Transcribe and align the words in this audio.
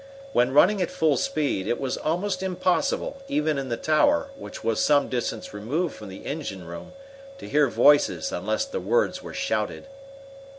When 0.33 0.51
running 0.51 0.81
at 0.81 0.89
full 0.89 1.15
speed, 1.15 1.67
it 1.67 1.79
was 1.79 1.95
almost 1.95 2.41
impossible, 2.41 3.17
even 3.27 3.59
in 3.59 3.69
the 3.69 3.77
tower, 3.77 4.29
which 4.35 4.63
was 4.63 4.79
some 4.83 5.09
distance 5.09 5.53
removed 5.53 5.95
from 5.95 6.09
the 6.09 6.25
engine 6.25 6.65
room, 6.65 6.93
to 7.37 7.47
hear 7.47 7.67
voices 7.67 8.31
unless 8.31 8.65
the 8.65 8.79
words 8.79 9.21
were 9.21 9.35
shouted. 9.35 9.85